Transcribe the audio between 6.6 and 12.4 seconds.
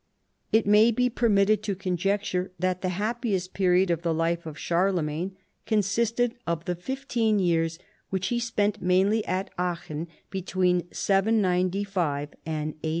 the fifteen years which he spent mainly at Aachen, between 795